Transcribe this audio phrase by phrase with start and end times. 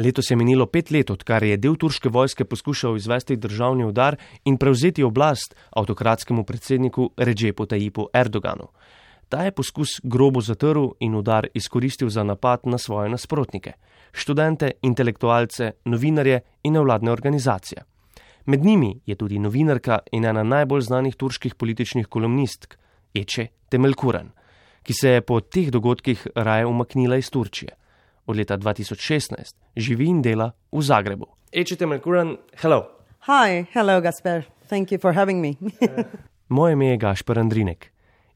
[0.00, 4.16] Letos je minilo pet let, odkar je del turške vojske poskušal izvesti državni udar
[4.48, 8.68] in prevzeti oblast avtokratskemu predsedniku Ređepu Tajipu Erdoganu.
[9.28, 13.72] Ta je poskus grobo zatrl in udar izkoristil za napad na svoje nasprotnike:
[14.12, 17.82] študente, intelektualce, novinarje in nevladne organizacije.
[18.46, 22.78] Med njimi je tudi novinarka in ena najbolj znanih turških političnih kolumnistk,
[23.14, 24.32] Eče Temelkuran,
[24.82, 27.79] ki se je po teh dogodkih raje umaknila iz Turčije
[28.26, 31.26] od leta 2016 živi in dela v Zagrebu.
[31.52, 32.86] Ečete Melkuran, hello.
[33.26, 34.44] Hi, hello, Gasper.
[34.68, 35.54] Thank you for having me.
[36.48, 37.90] Moje ime je Gašper Andrinek.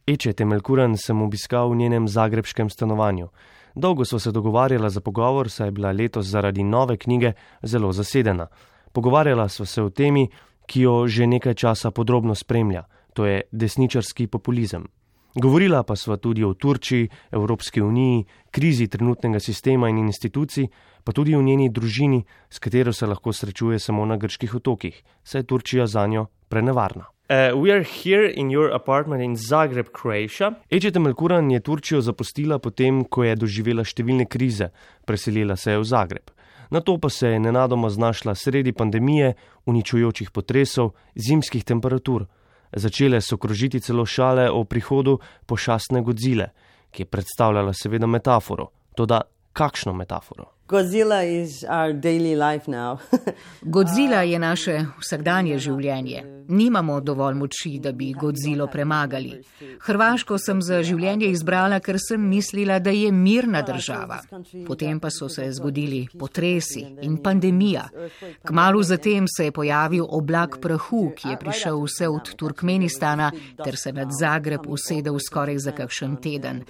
[0.07, 3.29] Ečete Melkuran sem obiskal v njenem zagrebskem stanovanju.
[3.75, 7.33] Dolgo smo se dogovarjala za pogovor, saj je bila letos zaradi nove knjige
[7.63, 8.47] zelo zasedena.
[8.93, 10.29] Pogovarjala sva se o temi,
[10.67, 14.87] ki jo že nekaj časa podrobno spremlja, to je desničarski populizem.
[15.35, 20.69] Govorila pa sva tudi o Turčiji, Evropski uniji, krizi trenutnega sistema in institucij,
[21.05, 25.41] pa tudi o njeni družini, s katero se lahko srečuje samo na grških otokih, saj
[25.41, 27.05] je Turčija za njo prenevarna.
[30.71, 34.71] Ečete Melkuran je Turčijo zapustila potem, ko je doživela številne krize,
[35.05, 36.31] preselila se je v Zagreb.
[36.71, 39.35] Na to pa se je nenadoma znašla sredi pandemije,
[39.67, 42.29] uničujočih potresov, zimskih temperatur.
[42.73, 46.49] Začele so krožiti celo šale o prihodu pošastne Godzile,
[46.91, 48.69] ki je predstavljala seveda metaforo.
[48.97, 49.21] Toda
[49.53, 50.54] kakšno metaforo?
[50.67, 52.99] Godzilla is our daily life now.
[53.63, 56.25] Godzilla je naše vsakdanje življenje.
[56.49, 59.43] Nimamo dovolj moči, da bi Godzilo premagali.
[59.81, 64.19] Hrvaško sem za življenje izbrala, ker sem mislila, da je mirna država.
[64.67, 67.85] Potem pa so se zgodili potresi in pandemija.
[68.45, 73.31] Kmalu zatem se je pojavil oblak prahu, ki je prišel vse od Turkmenistana
[73.65, 76.65] ter se nad Zagreb usedel skoraj za kakšen teden.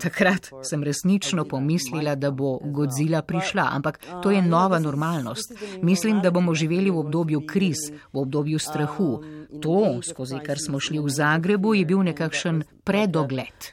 [0.00, 5.52] Takrat sem resnično pomislila, da bo Godzilla prišla, ampak to je nova normalnost.
[5.82, 7.76] Mislim, da bomo živeli v obdobju kriz,
[8.12, 9.22] v obdobju strahu.
[9.62, 13.72] To, skozi kar smo šli v Zagrebu, je bil nekakšen predogled.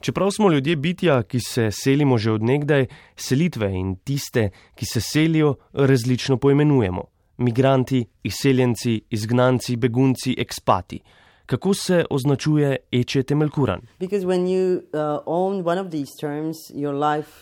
[0.00, 5.54] Čeprav smo ljudje bitja, ki se selimo že odnegdaj, selitve in tiste, ki se selijo,
[5.72, 7.04] različno poimenujemo.
[7.38, 11.00] Migranti, izseljenci, izgnanci, begunci, ekspati
[11.48, 13.80] kako se označuje Eče Temelkuran.
[14.00, 14.08] Uh,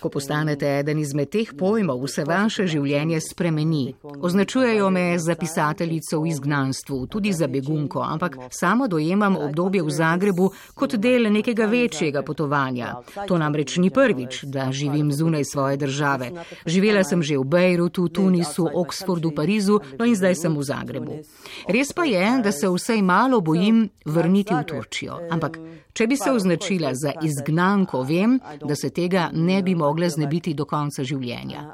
[0.01, 3.95] Ko postanete eden izmed teh pojmov, se vaše življenje spremeni.
[4.23, 10.51] Označujejo me za pisateljico v izgnanstvu, tudi za begunko, ampak samo dojemam obdobje v Zagrebu
[10.75, 12.95] kot del nekega večjega potovanja.
[13.27, 16.31] To namreč ni prvič, da živim zunaj svoje države.
[16.67, 21.21] Živela sem že v Bejrutu, Tunisu, Oxfordu, Parizu, no in zdaj sem v Zagrebu.
[21.67, 25.19] Res pa je, da se vsej malo bojim, vrniti v Turčijo.
[25.31, 25.59] Ampak,
[25.93, 30.65] če bi se označila za izgnanko, vem, da se tega ne bi mogla znebiti do
[30.65, 31.65] konca življenja.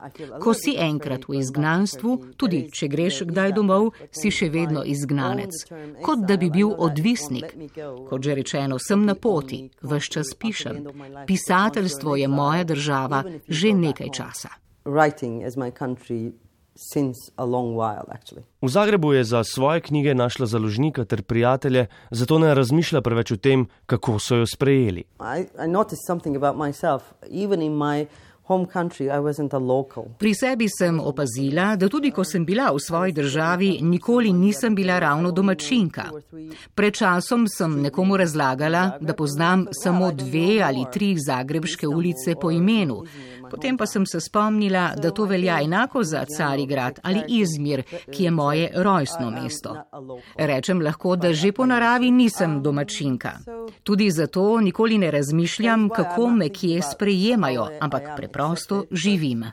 [0.40, 5.64] Ko si enkrat v izgnanstvu, tudi če greš kdaj domov, si še vedno izgnanec.
[6.04, 7.52] Kot da bi bil odvisnik.
[8.08, 10.84] Kot že rečeno, sem na poti, vse čas pišem.
[11.26, 14.50] Pisateljstvo je moja država že nekaj časa.
[14.84, 16.32] Writing is my country
[18.62, 23.36] V Zagrebu je za svoje knjige našla založnika ter prijatelje, zato ne razmišlja preveč o
[23.36, 25.04] tem, kako so jo sprejeli.
[25.20, 25.68] I, I
[30.18, 34.98] Pri sebi sem opazila, da tudi ko sem bila v svoji državi, nikoli nisem bila
[34.98, 36.10] ravno domačinka.
[36.74, 43.02] Pred časom sem nekomu razlagala, da poznam samo dve ali tri zagrebške ulice po imenu.
[43.52, 48.30] Potem pa sem se spomnila, da to velja enako za Carigrad ali Izmir, ki je
[48.30, 49.76] moje rojstno mesto.
[50.36, 53.32] Rečem lahko, da že po naravi nisem domačinka.
[53.82, 59.44] Tudi zato nikoli ne razmišljam, kako me kje sprejemajo, ampak preprosto živim.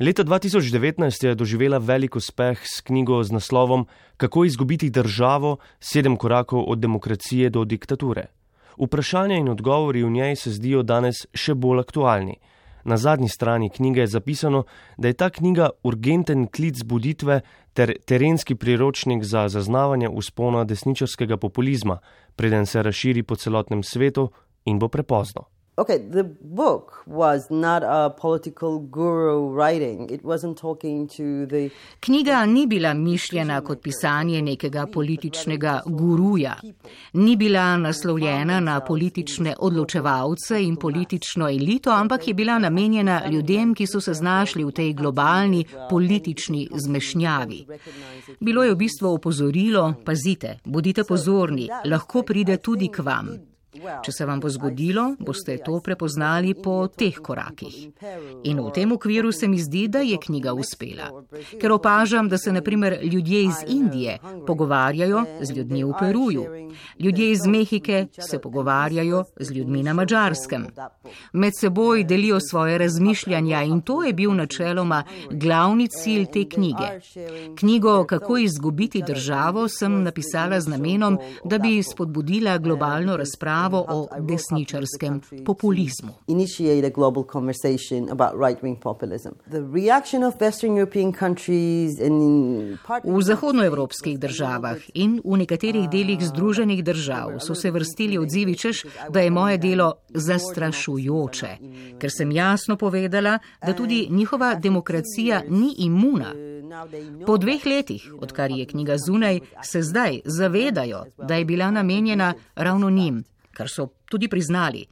[0.00, 3.86] Leta 2019 je doživela velik uspeh s knjigo z naslovom
[4.16, 8.26] Kako izgubiti državo: sedem korakov od demokracije do diktature.
[8.78, 12.36] Vprašanja in odgovori v njej se zdijo danes še bolj aktualni.
[12.84, 14.64] Na zadnji strani knjige je zapisano,
[14.98, 17.40] da je ta knjiga urgenten klic buditve
[17.72, 21.98] ter terenski priročnik za zaznavanje uspona desničarskega populizma,
[22.36, 24.30] preden se razširi po celotnem svetu
[24.64, 25.44] in bo prepozno.
[25.78, 30.10] Okay, the book was not a political guru writing.
[30.10, 31.70] It wasn't talking to the
[32.00, 36.56] Knjiga ni bila mišljena kot pisanje nekega političnega guruja.
[37.12, 43.86] Ni bila naslovljena na politične odločevalce in politično elito, ampak je bila namenjena ljudem, ki
[43.86, 47.66] so se znašli v tej globalni politični zmešnjavi.
[48.40, 53.51] Bilo je v bistvu opozorilo, pazite, bodite pozorni, lahko pride tudi k vam.
[53.72, 57.76] Če se vam bo zgodilo, boste to prepoznali po teh korakih.
[58.44, 61.08] In v tem okviru se mi zdi, da je knjiga uspela.
[61.56, 66.44] Ker opažam, da se naprimer ljudje iz Indije pogovarjajo z ljudmi v Peruju,
[67.00, 70.66] ljudje iz Mehike se pogovarjajo z ljudmi na Mačarskem.
[71.32, 77.00] Med seboj delijo svoje razmišljanja in to je bil načeloma glavni cilj te knjige.
[77.56, 85.20] Knjigo Kako izgubiti državo sem napisala z namenom, da bi spodbudila globalno razpravo o desničarskem
[85.44, 86.12] populizmu.
[93.04, 99.20] V zahodnoevropskih državah in v nekaterih delih združenih držav so se vrstili odzivi, češ, da
[99.20, 101.56] je moje delo zastrašujoče,
[101.98, 106.32] ker sem jasno povedala, da tudi njihova demokracija ni imuna.
[107.26, 112.90] Po dveh letih, odkar je knjiga zunaj, se zdaj zavedajo, da je bila namenjena ravno
[112.90, 114.86] njim, kar so tudi priznali.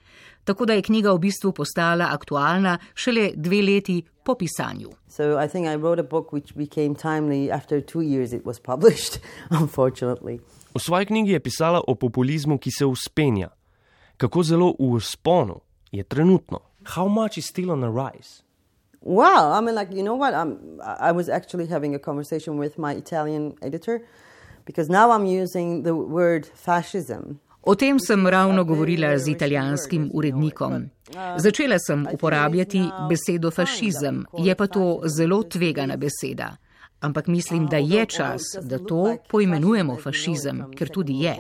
[0.44, 4.90] Tako da je knjiga v bistvu postala aktualna šele dve leti po pisanju.
[10.74, 13.48] V svoji knjigi je pisala o populizmu, ki se uspenja.
[14.16, 15.60] Kako zelo v usponu
[15.92, 16.60] je trenutno?
[16.84, 18.42] How much is still on the rise?
[19.02, 20.34] Wow, I mean, like, you know what?
[20.34, 24.02] I'm, I was actually having a conversation with my Italian editor
[24.66, 27.40] because now I'm using the word fascism.
[27.62, 30.90] O tem sem ravno govorila z italijanskim urednikom.
[31.36, 36.56] Začela sem uporabljati besedo fašizem, je pa to zelo tvegana beseda.
[37.00, 41.36] Ampak mislim, da je čas, da to poimenujemo fašizem, ker tudi je.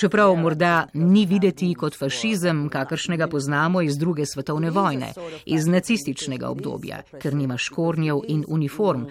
[0.00, 5.12] Čeprav morda ni videti kot fašizem, kakršnega poznamo iz druge svetovne vojne,
[5.46, 9.04] iz nacističnega obdobja, ker nima škornjev in uniform,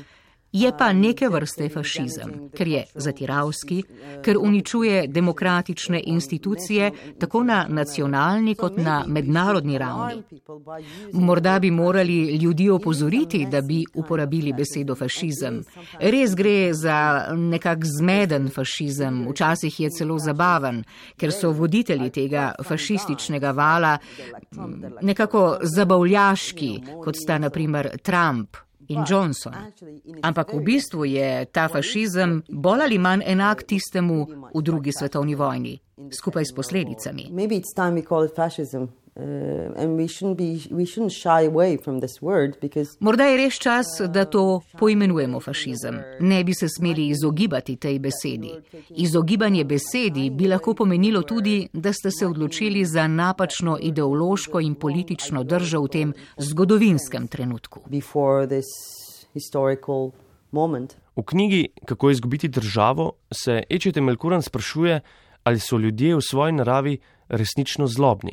[0.52, 3.84] Je pa neke vrste fašizem, ker je zatiravski,
[4.26, 10.24] ker uničuje demokratične institucije tako na nacionalni kot na mednarodni ravni.
[11.14, 15.62] Morda bi morali ljudi opozoriti, da bi uporabili besedo fašizem.
[16.00, 20.84] Res gre za nekak zmeden fašizem, včasih je celo zabaven,
[21.18, 23.98] ker so voditelji tega fašističnega vala
[25.02, 26.72] nekako zabavljaški,
[27.04, 28.58] kot sta naprimer Trump
[28.90, 29.54] in Johnson.
[30.22, 35.80] Ampak v bistvu je ta fašizem bolj ali manj enak tistemu v drugi svetovni vojni,
[36.12, 37.30] skupaj s posledicami.
[43.00, 46.00] Morda je res čas, da to poimenujemo fašizem.
[46.20, 48.52] Ne bi se smeli izogibati tej besedi.
[48.90, 55.44] Izogibanje besedi bi lahko pomenilo tudi, da ste se odločili za napačno ideološko in politično
[55.44, 57.80] držo v tem zgodovinskem trenutku.
[61.16, 65.02] V knjigi Kako izgubiti državo se Ečete Melkuran sprašuje,
[65.44, 66.98] ali so ljudje v svoji naravi
[67.30, 68.32] resnično zlobni.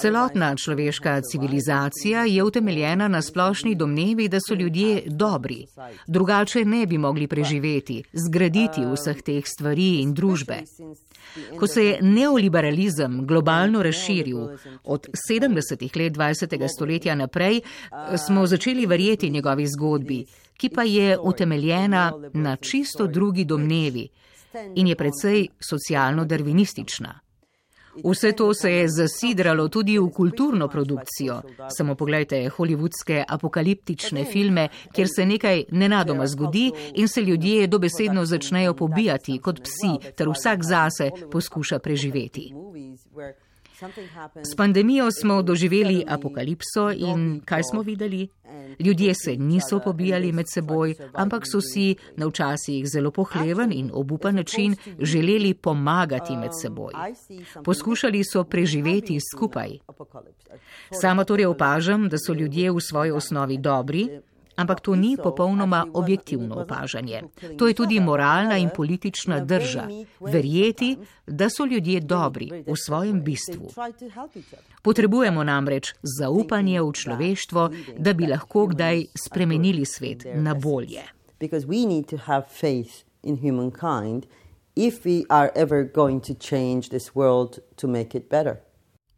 [0.00, 5.66] Celotna človeška civilizacija je utemeljena na splošni domnevi, da so ljudje dobri.
[6.06, 10.62] Drugače ne bi mogli preživeti, zgraditi vseh teh stvari in družbe.
[11.58, 14.48] Ko se je neoliberalizem globalno razširil
[14.84, 16.68] od 70-ih let 20.
[16.76, 17.60] stoletja naprej,
[18.26, 20.24] smo začeli verjeti njegovi zgodbi
[20.56, 24.08] ki pa je utemeljena na čisto drugi domnevi
[24.74, 27.24] in je predvsej socialno-darvinistična.
[28.04, 31.42] Vse to se je zasidralo tudi v kulturno produkcijo.
[31.76, 38.74] Samo pogledajte holivudske apokaliptične filme, kjer se nekaj nenadoma zgodi in se ljudje dobesedno začnejo
[38.74, 42.52] pobijati kot psi, ter vsak zase poskuša preživeti.
[44.52, 48.28] S pandemijo smo doživeli apokalipso in kaj smo videli?
[48.80, 54.34] Ljudje se niso pobijali med seboj, ampak so si na včasih zelo pohleven in obupan
[54.34, 56.92] način želeli pomagati med seboj.
[57.64, 59.78] Poskušali so preživeti skupaj.
[61.00, 64.08] Sama torej opažam, da so ljudje v svoji osnovi dobri,
[64.56, 67.22] Ampak to ni popolnoma objektivno opažanje.
[67.58, 69.88] To je tudi moralna in politična drža.
[70.20, 70.96] Verjeti,
[71.26, 73.70] da so ljudje dobri v svojem bistvu.
[74.82, 81.02] Potrebujemo namreč zaupanje v človeštvo, da bi lahko kdaj spremenili svet na bolje.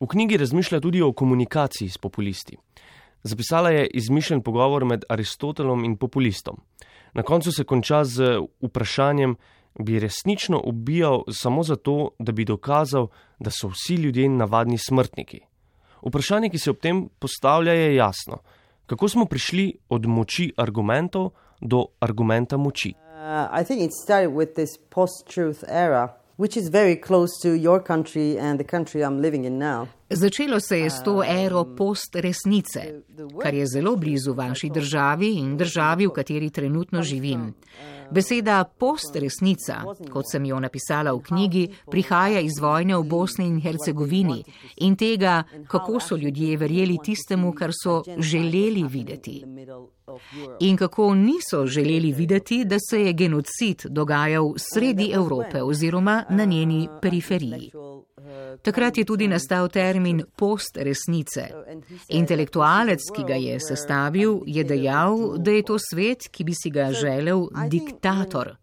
[0.00, 2.56] V knjigi razmišlja tudi o komunikaciji s populisti.
[3.26, 6.60] Zapisala je izmišljen pogovor med Aristotelom in populistom.
[7.14, 9.34] Na koncu se konča z vprašanjem,
[9.78, 15.40] bi resnično ubijal samo zato, da bi dokazal, da so vsi ljudje navadni smrtniki.
[16.06, 18.38] Vprašanje, ki se ob tem postavlja, je jasno.
[18.86, 21.30] Kako smo prišli od moči argumentov
[21.60, 22.94] do argumenta moči?
[26.36, 29.88] which is very close to your country and the country I'm living in now.
[30.10, 32.80] Začelo se je s to ero post-resnice,
[33.42, 37.54] kar je zelo blizu vaši državi in državi, v kateri trenutno živim.
[38.10, 39.82] Beseda post-resnica,
[40.12, 44.44] kot sem jo napisala v knjigi, prihaja iz vojne v Bosni in Hercegovini
[44.76, 49.42] in tega, kako so ljudje verjeli tistemu, kar so želeli videti.
[50.60, 56.88] In kako niso želeli videti, da se je genocid dogajal sredi Evrope oziroma na njeni
[57.02, 57.72] periferiji.
[58.62, 61.48] Takrat je tudi nastal termin post-resnice.
[62.08, 66.90] Intelektualec, ki ga je sestavil, je dejal, da je to svet, ki bi si ga
[66.92, 68.56] želel diktator.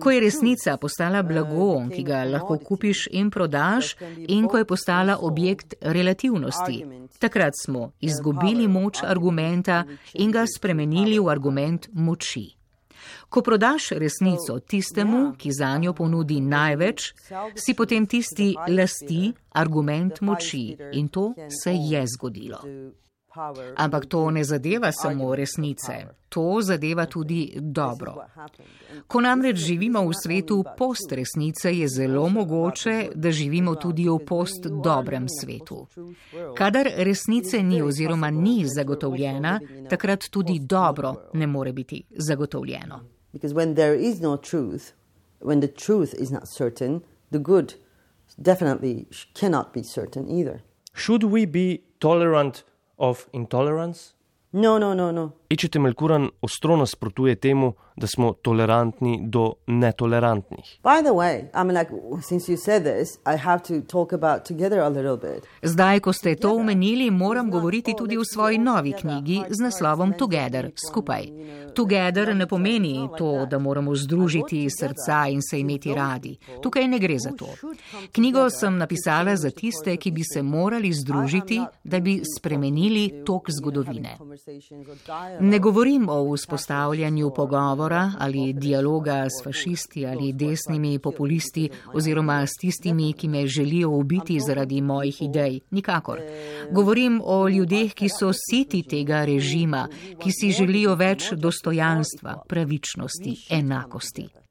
[0.00, 3.96] Ko je resnica postala blago, ki ga lahko kupiš in prodaš,
[4.28, 6.84] in ko je postala objekt relativnosti,
[7.18, 9.84] takrat smo izgubili moč argumenta
[10.14, 12.61] in ga spremenili v argument moči.
[13.28, 17.12] Ko prodaš resnico tistemu, ki za njo ponudi največ,
[17.56, 22.60] si potem tisti lasti argument moči in to se je zgodilo.
[23.76, 28.14] Ampak to ne zadeva samo resnice, to zadeva tudi dobro.
[29.06, 35.86] Ko namreč živimo v svetu post-resnice, je zelo mogoče, da živimo tudi v post-dobrem svetu.
[36.56, 39.60] Kadar resnice ni oziroma ni zagotovljena,
[39.90, 43.00] takrat tudi dobro ne more biti zagotovljeno.
[50.94, 52.64] Should we be tolerant
[53.02, 54.14] of intolerance?
[54.52, 55.34] No, no, no, no.
[55.52, 60.78] Ičete Melkuran ostro nasprotuje temu, da smo tolerantni do netolerantnih.
[65.62, 70.70] Zdaj, ko ste to omenili, moram govoriti tudi v svoji novi knjigi z naslovom Together,
[70.88, 71.28] skupaj.
[71.74, 76.36] Together ne pomeni to, da moramo združiti srca in se imeti radi.
[76.62, 77.48] Tukaj ne gre za to.
[78.12, 84.16] Knjigo sem napisala za tiste, ki bi se morali združiti, da bi spremenili tok zgodovine.
[85.44, 93.12] Ne govorim o vzpostavljanju pogovora ali dialoga s fašisti ali desnimi populisti oziroma s tistimi,
[93.12, 95.60] ki me želijo ubiti zaradi mojih idej.
[95.70, 96.20] Nikakor.
[96.70, 99.88] Govorim o ljudeh, ki so siti tega režima,
[100.22, 104.41] ki si želijo več dostojanstva, pravičnosti, enakosti.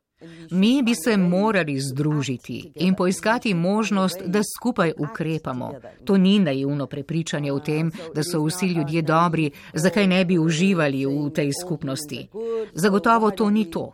[0.51, 5.71] Mi bi se morali združiti in poiskati možnost, da skupaj ukrepamo.
[6.05, 11.05] To ni naivno prepričanje o tem, da so vsi ljudje dobri, zakaj ne bi uživali
[11.05, 12.27] v tej skupnosti.
[12.73, 13.93] Zagotovo to ni to.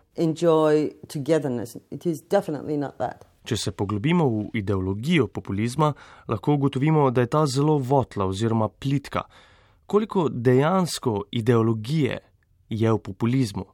[3.44, 5.94] Če se poglobimo v ideologijo populizma,
[6.28, 9.22] lahko ugotovimo, da je ta zelo votla oziroma plitka.
[9.86, 12.20] Koliko dejansko ideologije
[12.70, 13.66] je v populizmu?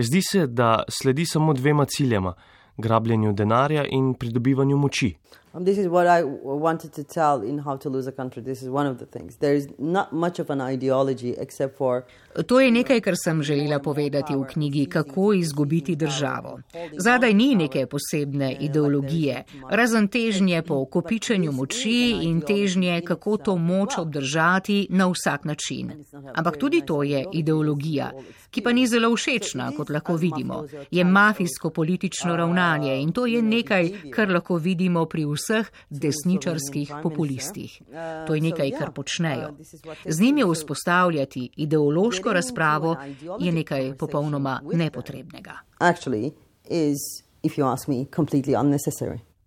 [0.00, 2.34] Zdi se, da sledi samo dvema ciljema:
[2.76, 5.16] grabljenju denarja in pridobivanju moči.
[5.54, 8.42] Um, this is what I wanted to tell in How to Lose a Country.
[8.42, 9.36] This is one of the things.
[9.36, 12.04] There is not much of an ideology except for.
[12.46, 16.60] To je nekaj, kar sem želela povedati v knjigi Kako izgubiti državo.
[16.98, 23.98] Zadaj ni neke posebne ideologije, razen težnje po kopičenju moči in težnje, kako to moč
[23.98, 25.92] obdržati na vsak način.
[26.34, 28.12] Ampak tudi to je ideologija,
[28.50, 30.64] ki pa ni zelo všečna, kot lahko vidimo.
[30.90, 37.78] Je mafijsko-politično ravnanje in to je nekaj, kar lahko vidimo pri vseh vseh desničarskih populistih.
[38.26, 39.54] To je nekaj, kar počnejo.
[40.04, 42.96] Z njimi vzpostavljati ideološko razpravo
[43.40, 45.58] je nekaj popolnoma nepotrebnega.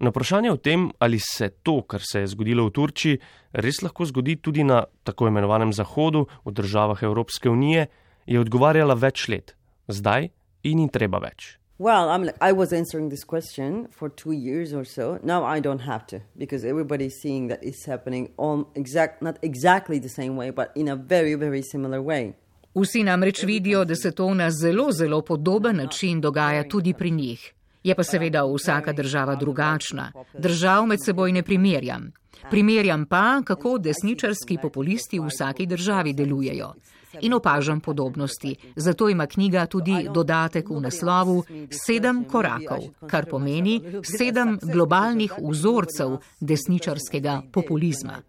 [0.02, 3.20] Na vprašanje o tem, ali se to, kar se je zgodilo v Turčiji,
[3.54, 7.86] res lahko zgodi tudi na tako imenovanem Zahodu, v državah Evropske unije,
[8.26, 9.54] je odgovarjala več let.
[9.88, 10.32] Zdaj
[10.64, 11.61] in ni treba več.
[11.82, 15.18] Well, I'm like, I was answering this question for two years or so.
[15.24, 19.98] Now I don't have to because everybody's seeing that it's happening on exact, not exactly
[19.98, 22.34] the same way, but in a very, very similar way.
[22.76, 27.54] Vsi namreč vidijo, da se to na zelo, zelo podoben način dogaja tudi pri njih.
[27.84, 30.12] Je pa seveda vsaka država drugačna.
[30.34, 32.12] Držav med seboj ne primerjam.
[32.50, 36.74] Primerjam pa, kako desničarski populisti v vsaki državi delujejo
[37.20, 38.56] in opažam podobnosti.
[38.76, 47.42] Zato ima knjiga tudi dodatek v naslovu Sedem korakov, kar pomeni sedem globalnih vzorcev desničarskega
[47.52, 48.22] populizma.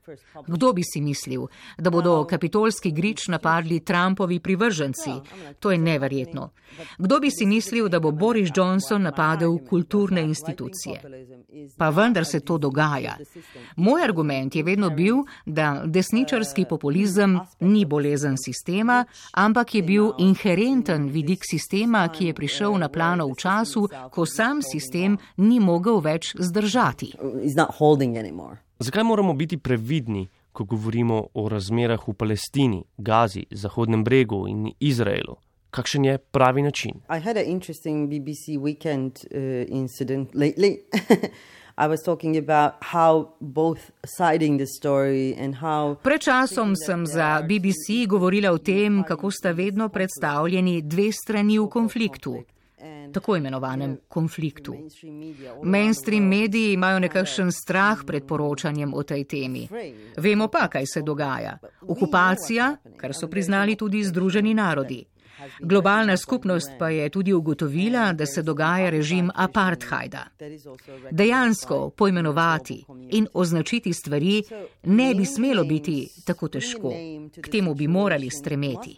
[0.46, 1.46] Kdo bi si mislil,
[1.78, 5.10] da bodo kapitolski grič napadli Trumpovi privrženci?
[5.60, 6.50] To je neverjetno.
[6.98, 11.00] Kdo bi si mislil, da bo Boris Johnson napadel kulturne institucije?
[11.78, 13.16] Pa vendar se to dogaja.
[13.76, 20.12] Moj argument je vedno bil, da desničarski populizem ni bolezen sistema sistema, ampak je bil
[20.18, 26.00] inherenten vidik sistema, ki je prišel na plano v času, ko sam sistem ni mogel
[26.00, 27.12] več zdržati.
[28.78, 35.36] Zakaj moramo biti previdni, ko govorimo o razmerah v Palestini, Gazi, Zahodnem bregu in Izraelu?
[35.70, 37.00] Kakšen je pravi način?
[46.02, 51.68] Pred časom sem za BBC govorila o tem, kako sta vedno predstavljeni dve strani v
[51.68, 52.36] konfliktu.
[53.12, 54.74] Tako imenovanem konfliktu.
[55.62, 59.68] Mainstream mediji imajo nekakšen strah pred poročanjem o tej temi.
[60.16, 61.58] Vemo pa, kaj se dogaja.
[61.88, 65.04] Okupacija, kar so priznali tudi Združeni narodi.
[65.60, 70.26] Globalna skupnost pa je tudi ugotovila, da se dogaja režim apartheida.
[71.10, 74.42] Dejansko pojmenovati in označiti stvari
[74.82, 76.92] ne bi smelo biti tako težko.
[77.40, 78.96] K temu bi morali stremeti.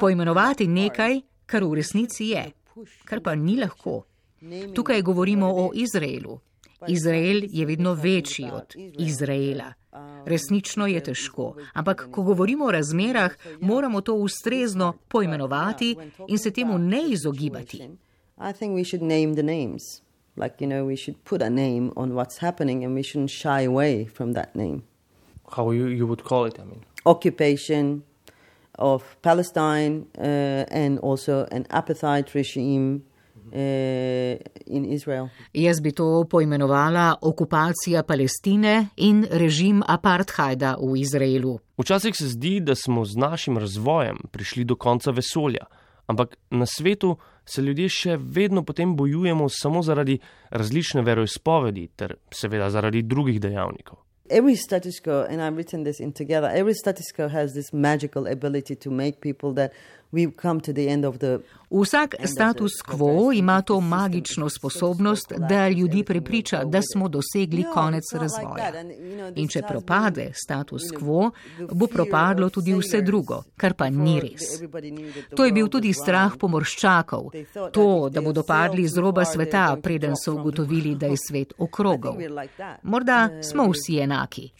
[0.00, 2.50] Pojmenovati nekaj, kar v resnici je,
[3.04, 4.02] kar pa ni lahko.
[4.74, 6.40] Tukaj govorimo o Izraelu.
[6.88, 9.72] Izrael je vedno večji od Izraela.
[10.26, 15.96] Resnično je težko, ampak ko govorimo o razmerah, moramo to ustrezno poimenovati
[16.28, 17.88] in se temu ne izogibati.
[20.36, 23.62] Like, you know, we should put a name on what's happening and we shouldn't shy
[23.62, 24.82] away from that name.
[25.56, 26.84] How you, you would call it, I mean?
[27.06, 28.02] Occupation
[28.76, 33.04] of Palestine uh, and also an apartheid regime
[35.52, 41.58] Jaz bi to poimenovala okupacija Palestine in režim apartheida v Izraelu.
[41.78, 45.66] Včasih se zdi, da smo z našim razvojem prišli do konca vesolja,
[46.06, 50.18] ampak na svetu se ljudje še vedno potem bojujemo samo zaradi
[50.50, 53.98] različne veroizpovedi ter seveda zaradi drugih dejavnikov.
[54.30, 58.26] Every status quo, and I've written this in together, every status quo has this magical
[58.26, 59.72] ability to make people that
[61.70, 68.84] Vsak status quo ima to magično sposobnost, da ljudi prepriča, da smo dosegli konec razvoja.
[69.34, 71.30] In če propade status quo,
[71.72, 74.60] bo propadlo tudi vse drugo, kar pa ni res.
[75.36, 77.30] To je bil tudi strah pomorščakov,
[77.72, 82.14] to, da bodo padli z roba sveta, preden so ugotovili, da je svet okrogel.
[82.82, 84.50] Morda smo vsi enaki.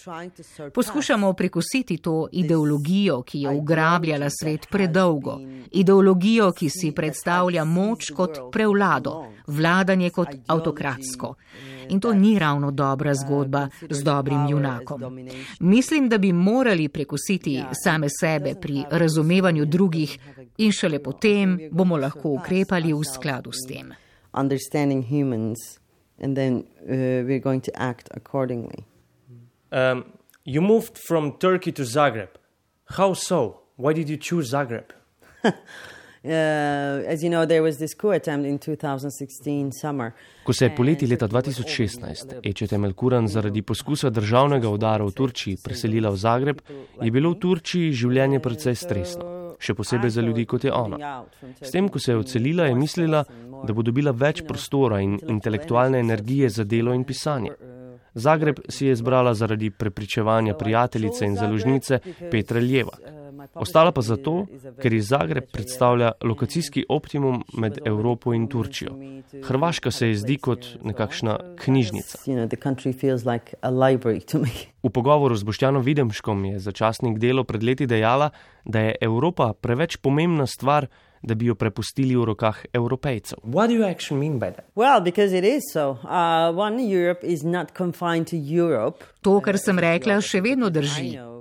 [0.75, 5.38] Poskušamo prekusiti to ideologijo, ki je ugrabljala svet predolgo,
[5.72, 11.35] ideologijo, ki si predstavlja, moč kot prevlado, vladanje kot avtokratsko.
[11.88, 15.02] In to ni ravno dobra zgodba z dobrim junakom.
[15.61, 20.18] Mislim, da bi morali prekusiti same sebe pri razumevanju drugih
[20.59, 23.92] in šele potem bomo lahko ukrepali v skladu s tem.
[26.20, 28.85] And then uh, we're going to act accordingly.
[29.72, 30.04] Um,
[30.44, 32.28] you moved from Turkey to Zagreb.
[32.85, 33.62] How so?
[33.76, 34.90] Why did you choose Zagreb?
[36.24, 36.30] Uh,
[40.44, 46.09] Ko se je poleti leta 2016 Ečetem El-Kuran zaradi poskusa državnega udara v Turčiji preselila
[46.09, 46.62] v Zagreb,
[47.02, 49.26] je bilo v Turčiji življenje precej stresno,
[49.61, 51.20] še posebej za ljudi kot je ona.
[51.61, 53.20] S tem, ko se je odselila, je mislila,
[53.61, 57.52] da bo dobila več prostora in intelektualne energije za delo in pisanje.
[58.14, 63.24] Zagreb si je izbrala zaradi prepričevanja prijateljice in založnice Petra Ljevak.
[63.54, 64.46] Ostala pa zato,
[64.83, 68.94] ker iz Zagreb predstavlja lokacijski optimum med Evropo in Turčijo.
[69.42, 72.18] Hrvaška se je zdi kot nekakšna knjižnica.
[74.85, 78.30] V pogovoru z Boštjanom Videmškom je začasnik delo pred leti dejala,
[78.64, 80.87] da je Evropa preveč pomembna stvar,
[81.22, 83.38] da bi jo prepustili v rokah evropejcev.
[84.76, 85.00] Well,
[85.72, 85.90] so.
[85.90, 85.98] uh,
[89.20, 91.34] To, kar sem rekla, še vedno drži.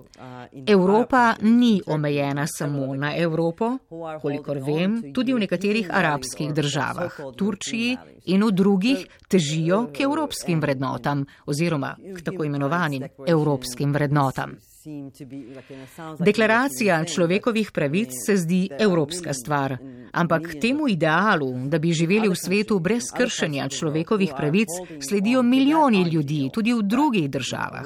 [0.68, 3.78] Evropa ni omejena samo na Evropo,
[4.22, 11.26] kolikor vem, tudi v nekaterih arabskih državah, Turčiji in v drugih težijo k evropskim vrednotam
[11.46, 14.56] oziroma k tako imenovanim evropskim vrednotam.
[16.20, 19.78] Deklaracija človekovih pravic se zdi evropska stvar,
[20.12, 24.68] ampak temu idealu, da bi živeli v svetu brez kršenja človekovih pravic,
[25.10, 27.86] sledijo milijoni ljudi tudi v drugih državah.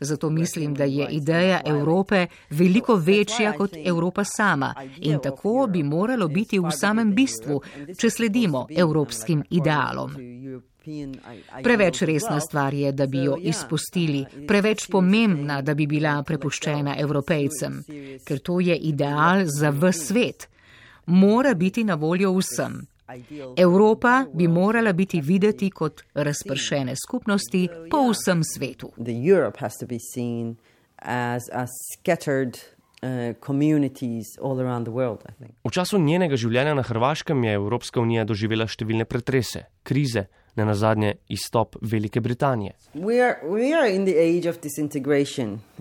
[0.00, 6.28] Zato mislim, da je ideja Evrope veliko večja kot Evropa sama in tako bi moralo
[6.28, 7.60] biti v samem bistvu,
[7.98, 10.14] če sledimo evropskim idealom.
[11.62, 17.80] Preveč resna stvar je, da bi jo izpustili, preveč pomembna, da bi bila prepuščena evropejcem,
[18.26, 20.48] ker to je ideal za v svet.
[21.06, 22.86] Mora biti na voljo vsem.
[23.56, 28.90] Evropa bi morala biti videti kot razpršene skupnosti po vsem svetu.
[35.64, 41.12] V času njenega življenja na Hrvaškem je Evropska unija doživela številne pretrese, krize, ne nazadnje
[41.28, 42.72] izstop Velike Britanije.
[42.94, 43.88] We are, we are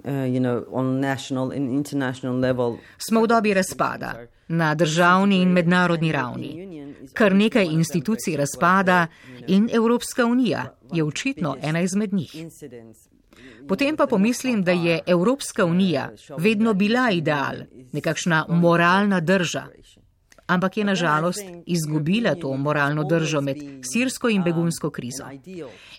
[0.04, 1.52] uh, you know, national,
[2.98, 6.52] Smo v dobi razpada na državni in mednarodni ravni.
[7.14, 9.08] Kar nekaj institucij razpada
[9.48, 12.36] in Evropska unija je očitno ena izmed njih.
[13.68, 17.56] Potem pa pomislim, da je Evropska unija vedno bila ideal,
[17.92, 19.68] nekakšna moralna drža
[20.48, 25.24] ampak je nažalost izgubila to moralno držo med sirsko in begunsko krizo.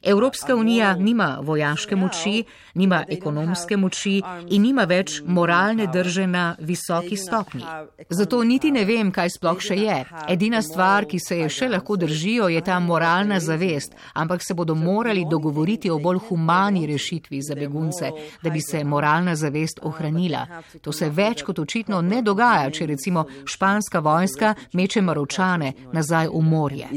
[0.03, 7.17] Evropska unija nima vojaške moči, nima ekonomske moči in nima več moralne drže na visoki
[7.17, 7.65] stopnji.
[8.11, 10.05] Zato niti ne vem, kaj sploh še je.
[10.29, 14.75] Edina stvar, ki se je še lahko držijo, je ta moralna zavest, ampak se bodo
[14.75, 18.11] morali dogovoriti o bolj humani rešitvi za begunce,
[18.43, 20.47] da bi se moralna zavest ohranila.
[20.83, 26.29] To se več kot očitno ne dogaja, če recimo španska vojska vojska meče maročane nazaj
[26.29, 26.89] v morje.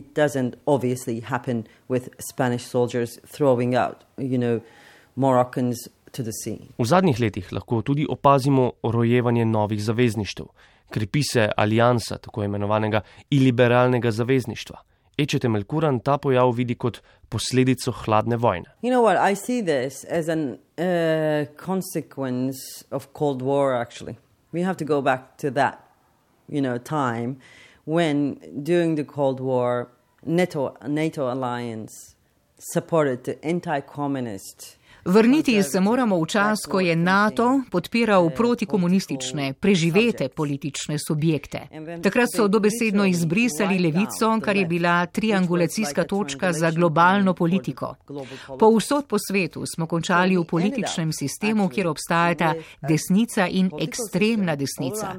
[6.77, 10.45] V zadnjih letih lahko tudi opazimo rojevanje novih zavezništev.
[10.89, 14.77] Krepi se alijansa tako imenovanega iliberalnega zavezništva.
[15.17, 18.71] Ečete Melkuran ta pojav vidi kot posledico hladne vojne.
[18.81, 24.15] You know what, I see this as a uh, consequence of Cold War, actually.
[24.53, 25.88] We have to go back to that
[26.49, 27.37] you know, time
[27.85, 29.89] when during the Cold War,
[30.25, 32.15] NATO, NATO alliance
[32.57, 40.97] supported the anti-communist Vrniti se moramo v čas, ko je NATO podpiral protikomunistične, preživete politične
[41.07, 41.61] subjekte.
[42.03, 47.95] Takrat so dobesedno izbrisali levico, kar je bila triangulacijska točka za globalno politiko.
[48.59, 55.15] Po vsod po svetu smo končali v političnem sistemu, kjer obstajata desnica in ekstremna desnica.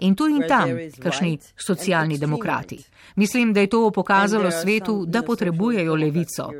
[0.00, 0.70] In tu in tam,
[1.02, 2.78] kakšni socialni demokrati.
[3.16, 6.50] Mislim, da je to pokazalo svetu, da potrebujejo levico.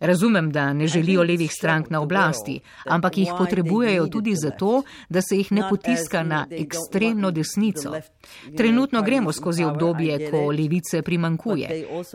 [0.00, 2.56] Razumem, da ne želijo levih strank na oblasti,
[2.88, 7.92] ampak jih potrebujejo tudi zato, da se jih ne potiska na ekstremno desnico.
[8.56, 11.68] Trenutno gremo skozi obdobje, ko levice primankuje,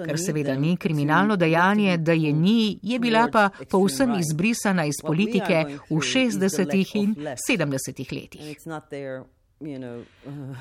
[0.06, 5.66] kar seveda ni kriminalno dejanje, da je ni, je bila pa povsem izbrisana iz politike
[5.90, 6.98] v 60.
[6.98, 7.16] in
[7.50, 8.04] 70.
[8.14, 8.58] letih.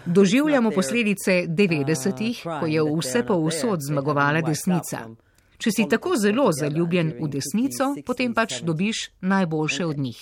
[0.07, 5.09] Doživljamo posledice 90-ih, ko je vse pa vsod zmagovala desnica.
[5.63, 10.19] Če si tako zelo zaljubljen v desnico, potem pač dobiš najboljše od njih.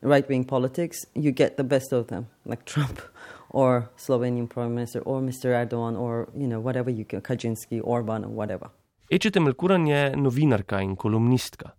[0.00, 3.00] Right wing politics, you get the best of them, like Trump
[3.50, 5.50] or Slovenian Prime Minister or Mr.
[5.50, 8.70] Erdogan or you know, whatever you can, Kaczynski, Orban or whatever.
[9.10, 11.70] Ečete Melkuran je novinarka in kolumnistka.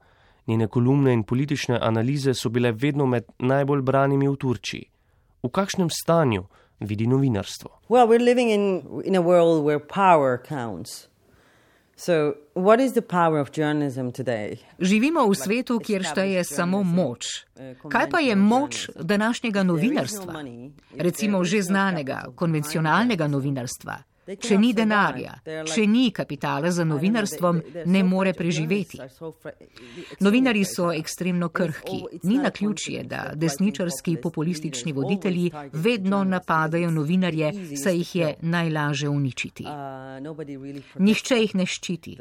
[0.48, 4.90] Njene kolumne in politične analize so bile vedno med najbolj branimi v Turčiji.
[5.44, 6.44] V kakšnem stanju
[6.80, 7.70] vidi novinarstvo?
[7.90, 8.08] Well,
[8.50, 9.16] in, in
[12.00, 12.34] so,
[14.80, 17.26] Živimo v svetu, kjer šteje samo moč.
[17.92, 20.44] Kaj pa je moč današnjega novinarstva?
[20.96, 23.98] Recimo že znanega, konvencionalnega novinarstva.
[24.38, 29.00] Če ni denarja, če ni kapitala za novinarstvom, ne more preživeti.
[30.22, 32.04] Novinari so ekstremno krhki.
[32.24, 37.52] Ni na ključje, da desničarski populistični voditelji vedno napadajo novinarje,
[37.84, 39.66] saj jih je najlaže uničiti.
[41.00, 42.18] Nihče jih ne ščiti.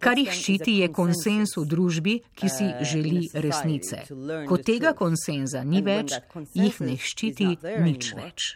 [0.00, 4.04] Kar jih ščiti je konsens v družbi, ki si želi resnice.
[4.48, 6.16] Ko tega konsenza ni več,
[6.54, 8.54] jih ne ščiti nič več.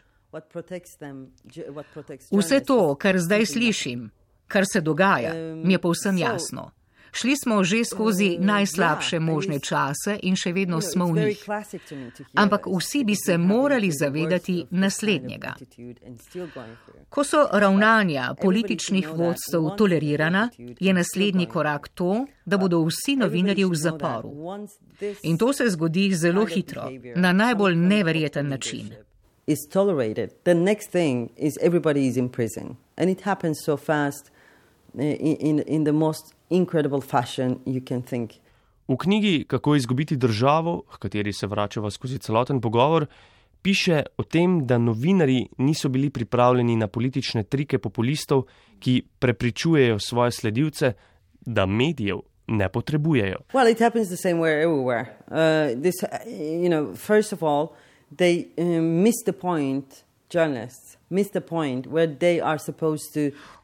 [2.30, 4.10] Vse to, kar zdaj slišim,
[4.46, 6.70] kar se dogaja, mi je povsem jasno.
[7.12, 11.44] Šli smo že skozi najslabše možne čase in še vedno smo v njih.
[12.34, 15.54] Ampak vsi bi se morali zavedati naslednjega.
[17.08, 23.74] Ko so ravnanja političnih vodstv tolerirana, je naslednji korak to, da bodo vsi novinarji v
[23.74, 24.32] zaporu.
[25.22, 29.07] In to se zgodi zelo hitro, na najbolj neverjeten način
[29.48, 32.76] is tolerated, the next thing is everybody is in prison.
[32.96, 34.30] And it happens so fast
[34.98, 38.32] eh, in, in, in the most incredible fashion you can think.
[38.88, 43.06] V knjigi Kako izgubiti državo, v kateri se vračava skozi celoten pogovor,
[43.62, 48.46] piše o tem, da novinari niso bili pripravljeni na politične trike populistov,
[48.78, 50.92] ki prepričujejo svoje sledilce,
[51.40, 53.36] da medijev ne potrebujejo.
[53.52, 55.04] Well, it happens the same way everywhere.
[55.28, 57.76] Uh, this, uh, you know, first of all,
[58.16, 60.04] they um, miss the point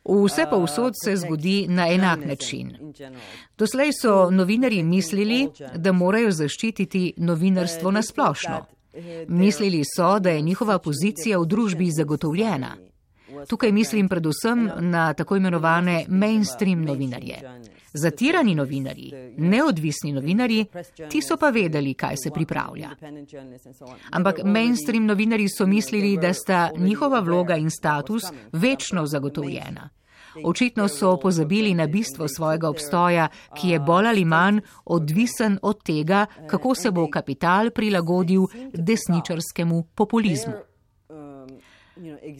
[0.04, 2.76] Vse pa vsod se zgodi na enak način.
[3.58, 8.64] Doslej so novinari mislili, da morajo zaščititi novinarstvo na splošno.
[9.28, 12.76] Mislili so, da je njihova pozicija v družbi zagotovljena.
[13.48, 17.40] Tukaj mislim predvsem na tako imenovane mainstream novinarje.
[17.94, 20.64] Zatirani novinari, neodvisni novinari,
[21.10, 22.90] ti so pa vedeli, kaj se pripravlja.
[24.10, 29.90] Ampak mainstream novinari so mislili, da sta njihova vloga in status večno zagotovljena.
[30.44, 33.28] Očitno so pozabili na bistvo svojega obstoja,
[33.60, 40.54] ki je bolj ali manj odvisen od tega, kako se bo kapital prilagodil desničarskemu populizmu.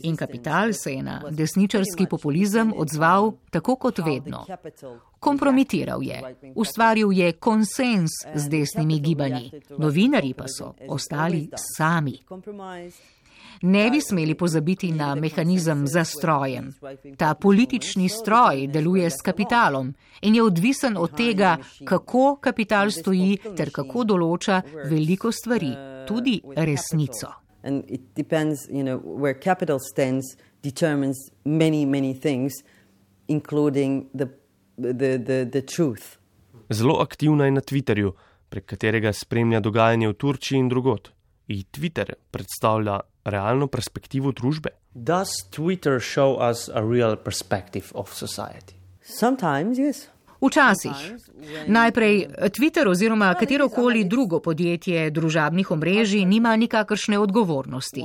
[0.03, 4.47] In kapital se je na desničarski populizem odzval tako kot vedno.
[5.25, 12.19] Kompromitiral je, ustvaril je konsens z desnimi gibanji, novinari pa so ostali sami.
[13.63, 16.69] Ne bi smeli pozabiti na mehanizem za strojem.
[17.17, 23.73] Ta politični stroj deluje s kapitalom in je odvisen od tega, kako kapital stoji ter
[23.73, 24.61] kako določa
[24.91, 25.73] veliko stvari,
[26.05, 27.33] tudi resnico.
[36.71, 38.13] Zelo aktivna je na Twitterju,
[38.49, 41.13] prek katerega spremlja dogajanje v Turčiji in drugot.
[41.49, 44.71] In Twitter predstavlja realno perspektivo družbe?
[44.95, 48.75] Does Twitter show us a real perspective of society?
[49.05, 50.09] Sometimes, yes.
[50.47, 51.17] Včasih.
[51.67, 58.05] Najprej Twitter oziroma katerokoli drugo podjetje družabnih omrežij nima nikakršne odgovornosti.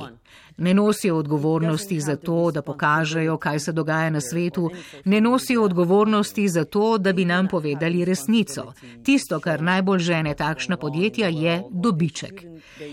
[0.56, 4.70] Ne nosijo odgovornosti za to, da pokažejo, kaj se dogaja na svetu,
[5.04, 8.72] ne nosijo odgovornosti za to, da bi nam povedali resnico.
[9.04, 12.44] Tisto, kar najbolj žene takšna podjetja, je dobiček.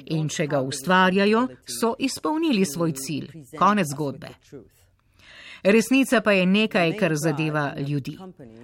[0.05, 1.47] In če ga ustvarjajo,
[1.79, 3.31] so izpolnili svoj cilj.
[3.59, 4.27] Konec zgodbe.
[5.67, 8.17] Resnica pa je nekaj, kar zadeva ljudi.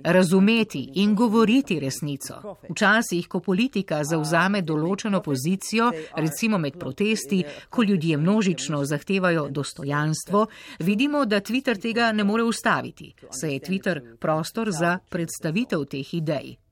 [0.03, 2.55] Razumeti in govoriti resnico.
[2.69, 10.47] Včasih, ko politika zauzame določeno pozicijo, recimo med protesti, ko ljudje množično zahtevajo dostojanstvo,
[10.79, 13.13] vidimo, da Twitter tega ne more ustaviti.
[13.31, 16.62] Se je Twitter prostor za predstavitev teh idej.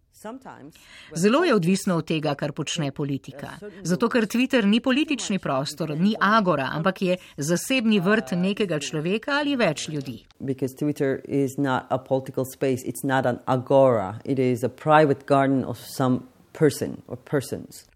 [1.14, 3.50] Zelo je odvisno od tega, kar počne politika.
[3.84, 9.56] Zato, ker Twitter ni politični prostor, ni agora, ampak je zasebni vrt nekega človeka ali
[9.56, 10.20] več ljudi.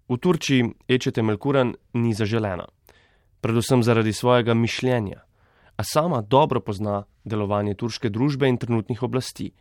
[0.09, 2.65] V Turčiji Ečete Melkuran ni zaželena,
[3.41, 5.21] predvsem zaradi svojega mišljenja,
[5.75, 9.51] a sama dobro pozna delovanje turške družbe in trenutnih oblasti.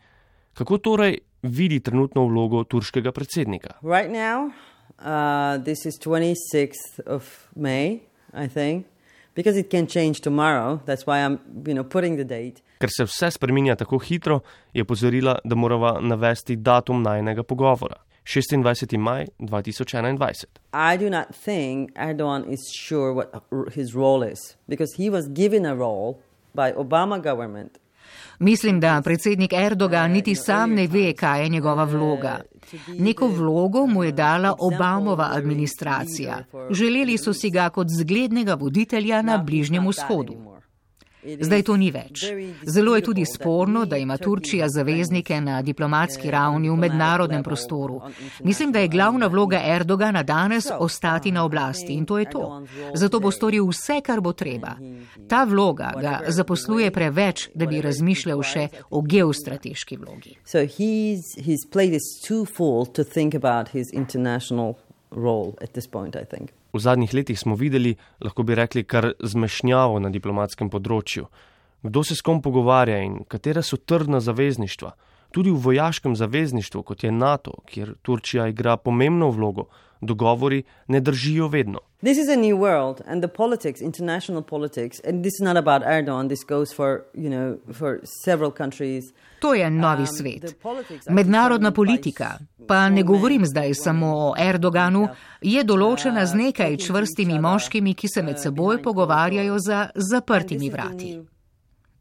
[0.55, 3.79] Kako torej vidi trenutno vlogo turškega predsednika?
[3.83, 4.51] Right now,
[4.99, 5.59] uh,
[7.57, 8.01] May,
[10.23, 10.81] tomorrow,
[11.67, 11.85] you know,
[12.81, 14.41] Ker se vse spreminja tako hitro,
[14.73, 17.97] je pozorila, da morava navesti datum najnega pogovora.
[18.25, 18.99] 26.
[18.99, 20.45] maj 2021.
[20.73, 23.29] I do not think Erdogan is sure what
[23.75, 26.19] his role is because he was given a role
[26.55, 27.79] by Obama government
[28.39, 32.41] Mislim, da predsednik Erdogan niti sam ne ve, kaj je njegova vloga.
[32.89, 36.45] Neko vlogo mu je dala Obamova administracija.
[36.71, 40.35] Želeli so si ga kot zglednega voditelja na Bližnjem vzhodu.
[41.41, 42.25] Zdaj to ni več.
[42.67, 48.01] Zelo je tudi sporno, da ima Turčija zaveznike na diplomatski ravni v mednarodnem prostoru.
[48.45, 52.63] Mislim, da je glavna vloga Erdogana danes ostati na oblasti in to je to.
[52.95, 54.77] Zato bo storil vse, kar bo treba.
[55.29, 60.37] Ta vloga ga zaposluje preveč, da bi razmišljal še o geostrateški vlogi.
[65.15, 66.53] Role at this point, I think.
[66.73, 71.29] V zadnjih letih smo videli, lahko bi rekli, kar zmešnjavo na diplomatskem področju.
[71.85, 74.95] Kdo se s kom pogovarja in katera so trdna zavezništva.
[75.35, 79.69] Tudi v vojaškem zavezništvu, kot je NATO, kjer Turčija igra pomembno vlogo,
[80.05, 81.81] dogovori ne držijo vedno.
[82.05, 85.83] This is a new world and the politics, international politics, and this is not about
[85.83, 89.05] Erdogan, this goes for, you know, for several countries.
[89.41, 90.55] To je novi um, svet.
[91.11, 92.39] Mednarodna politika,
[92.69, 95.09] pa ne govorim zdaj samo o Erdoganu,
[95.41, 101.34] je določena z nekaj čvrstimi moškimi, ki se med seboj pogovarjajo za zaprtimi vrati.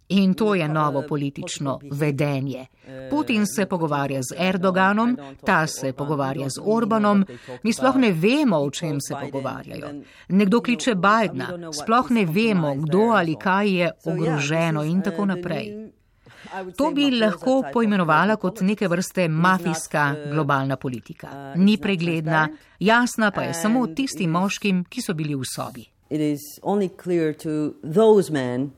[0.09, 2.65] In to je novo politično vedenje.
[3.09, 7.25] Putin se pogovarja z Erdoganom, ta se pogovarja z Orbanom,
[7.63, 9.89] mi sploh ne vemo, o čem se pogovarjajo.
[10.27, 15.91] Nekdo kliče Bidna, sploh ne vemo, kdo ali kaj je ogroženo in tako naprej.
[16.77, 21.53] To bi lahko poimenovala kot neke vrste mafijska globalna politika.
[21.55, 25.93] Ni pregledna, jasna pa je samo tistim moškim, ki so bili v sobi.
[26.13, 28.71] it is only clear to those men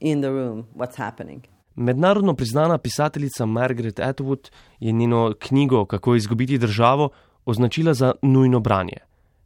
[0.00, 1.46] in the room what's happening.
[1.74, 7.08] Mednarodno priznana pisateljica Margaret Atwood je njeno knjigo Kako izgubiti državo
[7.44, 8.96] označila za nujno branje.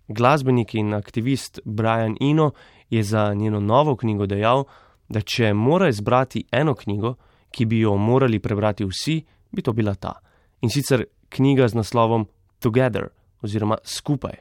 [0.09, 2.51] Glasbenik in aktivist Brian Eno
[2.91, 4.65] je za njeno novo knjigo dejal,
[5.09, 7.15] da če mora izbrati eno knjigo,
[7.51, 10.13] ki bi jo morali prebrati vsi, bi to bila ta.
[10.61, 12.27] In sicer knjiga z naslovom
[12.59, 13.09] Together
[13.43, 14.35] oziroma Skupaj,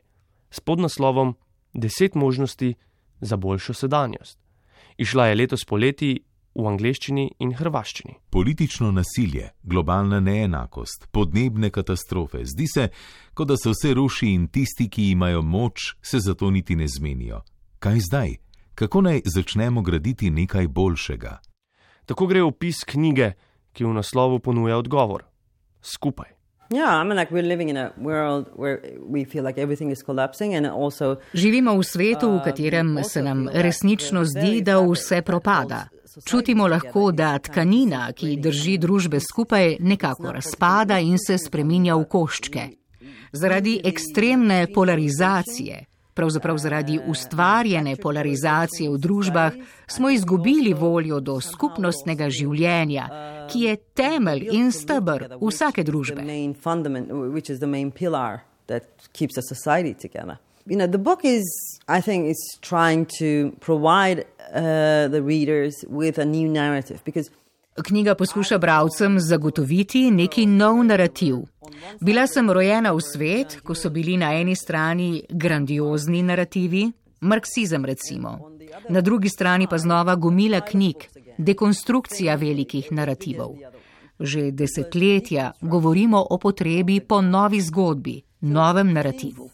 [0.49, 1.35] s podnaslovom
[1.73, 2.73] Deset možnosti
[3.21, 4.42] za boljšo sedanjost.
[4.97, 6.13] Išla je letos poleti
[6.53, 8.15] v angleščini in hrvaščini.
[8.29, 12.87] Politično nasilje, globalna neenakost, podnebne katastrofe, zdi se,
[13.33, 17.41] kot da se vse ruši in tisti, ki imajo moč, se zato niti ne zmenijo.
[17.79, 18.37] Kaj zdaj?
[18.75, 21.39] Kako naj začnemo graditi nekaj boljšega?
[22.05, 23.33] Tako gre opis knjige,
[23.73, 25.25] ki v naslovu ponuja odgovor:
[25.81, 26.32] Skupaj.
[31.33, 35.87] Živimo v svetu, v katerem se nam resnično zdi, da vse propada.
[36.25, 42.67] Čutimo lahko, da tkanina, ki drži družbe skupaj, nekako razpada in se spreminja v koščke.
[43.33, 49.53] Zaradi ekstremne polarizacije, pravzaprav zaradi ustvarjene polarizacije v družbah,
[49.87, 53.07] smo izgubili voljo do skupnostnega življenja,
[53.51, 56.23] ki je temelj in stebr vsake družbe.
[60.65, 61.43] You know, the book is,
[61.89, 67.29] I think, it's trying to provide uh, the readers with a new narrative because
[67.81, 71.35] Knjiga poskuša bralcem zagotoviti neki nov narativ.
[72.01, 78.51] Bila sem rojena v svet, ko so bili na eni strani grandiozni narativi, marksizem recimo,
[78.89, 81.07] na drugi strani pa znova gomila knjig,
[81.37, 83.57] dekonstrukcija velikih narativov.
[84.19, 89.52] Že desetletja govorimo o potrebi po novi zgodbi, novem narativu.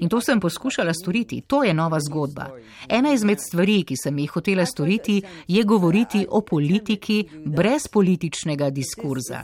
[0.00, 2.48] In to sem poskušala storiti, to je nova zgodba.
[2.88, 9.42] Ena izmed stvari, ki sem jih hotela storiti, je govoriti o politiki brez političnega diskurza.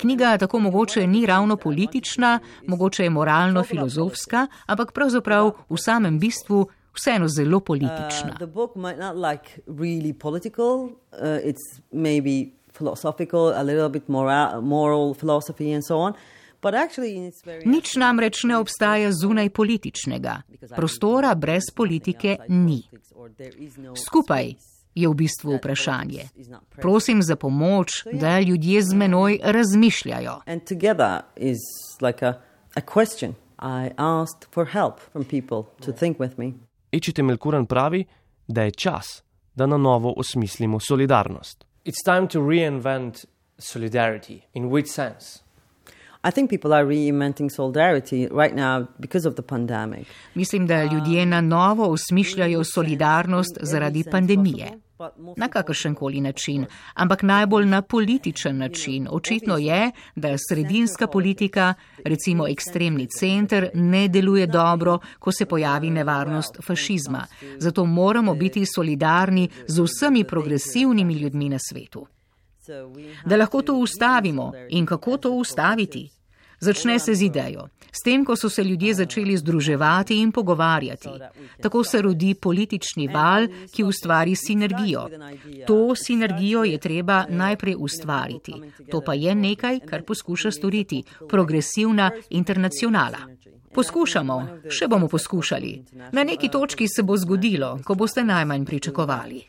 [0.00, 7.28] Knjiga tako mogoče ni ravno politična, mogoče je moralno-filozofska, ampak pravzaprav v samem bistvu vseeno
[7.28, 8.36] zelo politična.
[8.40, 8.48] Uh,
[17.64, 20.42] Nič namreč ne obstaja zunaj političnega.
[20.76, 22.82] Prostora brez politike ni.
[24.06, 24.54] Skupaj
[24.94, 26.28] je v bistvu vprašanje.
[26.80, 30.40] Prosim za pomoč, da ljudje z menoj razmišljajo.
[36.92, 38.04] Ečite Melkuran pravi,
[38.48, 39.22] da je čas,
[39.54, 41.64] da na novo osmislimo solidarnost.
[41.84, 43.24] It's time to reinvent
[43.58, 44.40] solidarity.
[44.54, 45.45] In which sense?
[46.26, 50.06] I think people are reinventing solidarity right now because of the pandemic.
[50.34, 54.66] Mislim, da ljudje na novo osmišljajo solidarnost zaradi pandemije.
[55.36, 59.08] Na kakršen koli način, ampak najbolj na političen način.
[59.10, 66.56] Očitno je, da sredinska politika, recimo ekstremni center, ne deluje dobro, ko se pojavi nevarnost
[66.66, 67.26] fašizma.
[67.58, 72.06] Zato moramo biti solidarni z vsemi progresivnimi ljudmi na svetu.
[73.24, 76.15] Da lahko to ustavimo in kako to ustaviti?
[76.60, 77.68] Začne se z idejo.
[77.92, 81.08] S tem, ko so se ljudje začeli združevati in pogovarjati.
[81.62, 85.08] Tako se rodi politični val, ki ustvari sinergijo.
[85.66, 88.54] To sinergijo je treba najprej ustvariti.
[88.90, 93.18] To pa je nekaj, kar poskuša storiti progresivna internacionala.
[93.72, 94.36] Poskušamo,
[94.72, 95.84] še bomo poskušali.
[96.12, 99.42] Na neki točki se bo zgodilo, ko boste najmanj pričakovali.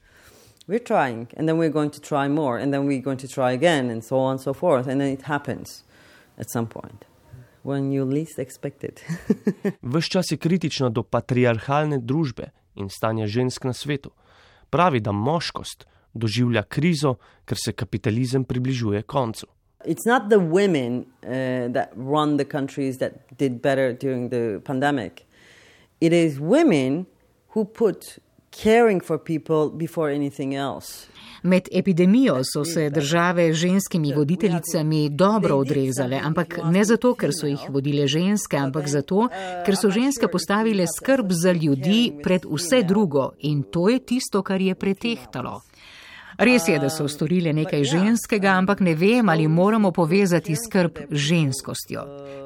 [0.68, 3.54] We're trying, and then we're going to try more, and then we're going to try
[3.54, 5.87] again, and so on and so forth, and then it happens
[6.38, 7.06] at some point.
[7.64, 9.04] When you least expect it.
[9.82, 14.12] Ves čas je kritična do patriarhalne družbe in stanja žensk na svetu.
[14.70, 19.48] Pravi, da moškost doživlja krizo, ker se kapitalizem približuje koncu.
[19.86, 25.26] It's not the women uh, that run the countries that did better during the pandemic.
[26.02, 27.06] It is women
[27.54, 28.20] who put
[28.64, 31.08] caring for people before anything else.
[31.44, 37.70] Med epidemijo so se države ženskimi voditeljicami dobro odrezale, ampak ne zato, ker so jih
[37.70, 39.28] vodile ženske, ampak zato,
[39.66, 44.62] ker so ženske postavile skrb za ljudi pred vse drugo in to je tisto, kar
[44.62, 45.62] je pretehtalo.
[46.38, 51.18] Res je, da so storile nekaj ženskega, ampak ne vem, ali moramo povezati skrb z
[51.18, 52.04] ženskostjo.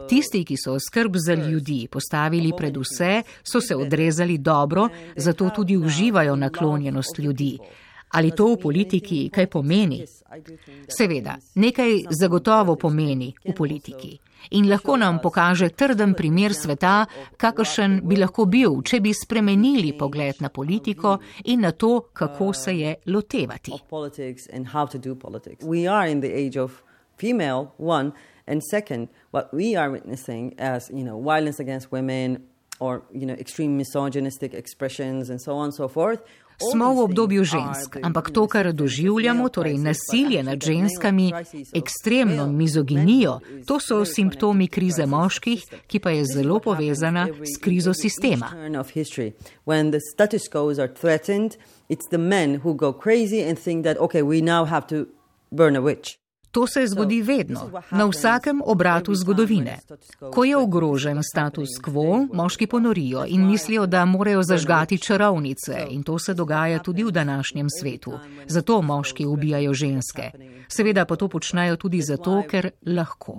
[0.07, 5.77] Tisti, ki so skrb za ljudi postavili pred vse, so se odrezali dobro, zato tudi
[5.77, 7.57] uživajo naklonjenost ljudi.
[8.11, 10.05] Ali to v politiki kaj pomeni?
[10.87, 14.19] Seveda, nekaj zagotovo pomeni v politiki
[14.49, 17.05] in lahko nam pokaže trden primer sveta,
[17.37, 22.77] kakršen bi lahko bil, če bi spremenili pogled na politiko in na to, kako se
[22.77, 23.71] je lotevati.
[28.47, 32.43] And second, what we are witnessing as, you know, violence against women
[32.79, 36.21] or, you know, extreme misogynistic expressions and so on and so forth,
[36.71, 41.33] Smo v obdobju žensk, ampak to, kar doživljamo, torej nasilje nad ženskami,
[41.73, 48.51] ekstremno mizoginijo, to so simptomi krize moških, ki pa je zelo povezana s krizo sistema.
[51.91, 55.07] It's the men who go crazy and think that, okay, we now have to
[55.51, 56.21] burn a witch.
[56.51, 59.77] To se zgodi vedno, na vsakem obratu zgodovine.
[60.33, 66.19] Ko je ogrožen status quo, moški ponorijo in mislijo, da morajo zažgati čarovnice in to
[66.19, 68.19] se dogaja tudi v današnjem svetu.
[68.47, 70.31] Zato moški ubijajo ženske.
[70.67, 73.35] Seveda pa to počnejo tudi zato, ker lahko.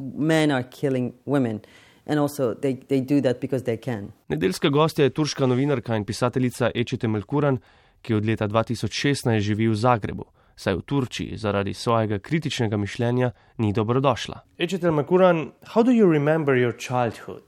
[4.28, 7.58] Nedeljska gostja je turška novinarka in pisateljica Ečete Melkuran,
[8.02, 10.24] ki od leta 2016 živi v Zagrebu
[10.56, 14.40] saj v Turčiji zaradi svojega kritičnega mišljenja ni dobrodošla.
[14.58, 17.42] Ečete Makuran, how do you remember your childhood?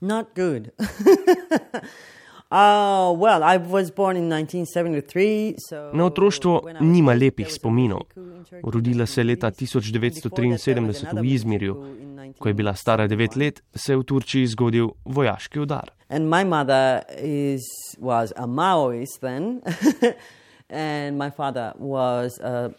[0.00, 0.70] Not good.
[2.50, 3.42] Uh, well,
[5.92, 8.00] Na otroštvo nima lepih spominov.
[8.62, 11.86] Rodila se je leta 1973 v Izmirju.
[12.38, 15.90] Ko je bila stara devet let, se je v Turčiji zgodil vojaški udar.
[16.10, 17.58] In moja mama je
[17.98, 19.62] bila Maoist takrat.
[20.72, 22.74] and my father was a.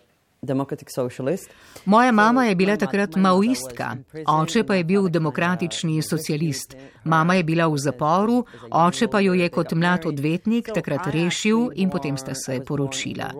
[1.86, 3.96] Moja mama je bila takrat maoistka,
[4.28, 6.76] oče pa je bil demokratični socialist.
[7.04, 11.90] Mama je bila v zaporu, oče pa jo je kot mlad odvetnik takrat rešil in
[11.90, 13.32] potem sta se poročila.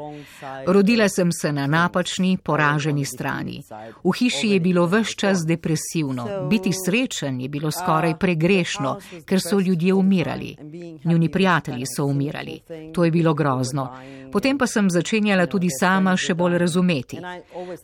[0.68, 3.64] Rodila sem se na napačni, poraženi strani.
[4.04, 9.60] V hiši je bilo vse čas depresivno, biti srečen je bilo skoraj pregrešno, ker so
[9.60, 10.56] ljudje umirali.
[11.04, 12.60] Njuni prijatelji so umirali.
[12.94, 13.90] To je bilo grozno.
[14.32, 16.93] Potem pa sem začenjala tudi sama še bolj razumeti.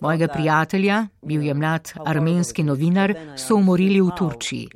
[0.02, 4.68] Mojega prijatelja, bil je mlad armenski novinar, so umorili v Turčiji.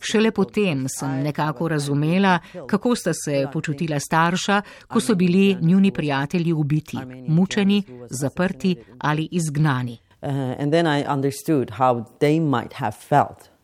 [0.00, 6.52] Šele potem sem nekako razumela, kako sta se počutila starša, ko so bili njuni prijatelji
[6.52, 9.98] ubiti, mučeni, zaprti ali izgnani.
[10.22, 10.30] Uh,
[10.72, 10.86] then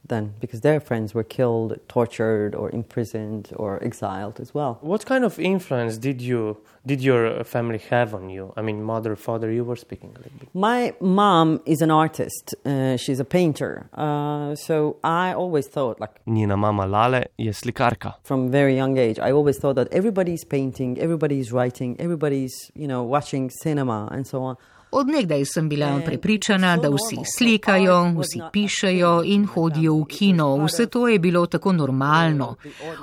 [0.08, 4.78] because their friends were killed, tortured, or imprisoned or exiled as well.
[4.80, 8.52] What kind of influence did you did your family have on you?
[8.56, 10.48] I mean, mother, father, you were speaking a little bit.
[10.54, 12.54] My mom is an artist.
[12.64, 13.88] Uh, she's a painter.
[13.92, 18.14] Uh, so I always thought like Njena mama Lale je slikarka.
[18.24, 23.02] From very young age, I always thought that everybody's painting, everybody's writing, everybody's, you know,
[23.02, 24.56] watching cinema and so on.
[24.90, 30.56] Odnegdaj sem bila prepričana, da vsi slikajo, vsi pišejo in hodijo v kino.
[30.64, 32.54] Vse to je bilo tako normalno.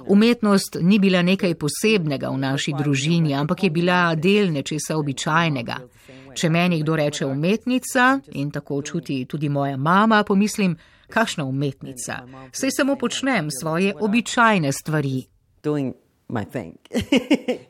[0.07, 5.77] Umetnost ni bila nekaj posebnega v naši družini, ampak je bila del nečesa običajnega.
[6.35, 10.77] Če meni kdo reče umetnica in tako čuti tudi moja mama, pomislim,
[11.09, 12.19] kakšna umetnica.
[12.51, 15.23] Sej samo počnem svoje običajne stvari.